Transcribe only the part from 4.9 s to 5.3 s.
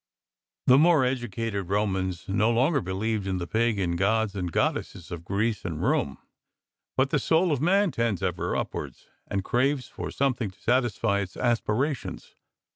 of